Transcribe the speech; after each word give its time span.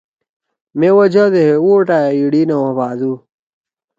مے 0.77 0.89
وجہ 0.97 1.25
دے 1.33 1.41
ہے 1.49 1.55
ووٹا 1.63 1.97
ئے 2.05 2.09
ایِڑی 2.17 2.41
نہ 2.49 2.55
ہو 2.61 2.69
بھادُو 2.77 3.13